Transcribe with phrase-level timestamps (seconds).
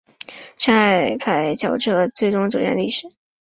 [0.57, 3.05] 上海牌轿车最终走向历史。